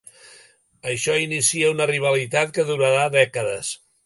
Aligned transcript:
Això 0.93 1.17
inicia 1.25 1.69
una 1.75 1.87
rivalitat 1.93 2.57
que 2.57 2.67
durarà 2.71 3.07
dècades. 3.19 3.73